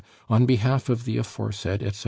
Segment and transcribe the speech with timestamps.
[0.27, 1.99] on behalf of the aforesaid, etc.